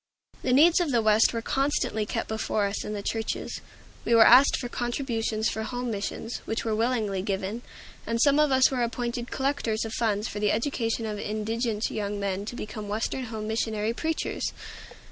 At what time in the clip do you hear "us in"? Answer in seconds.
2.65-2.93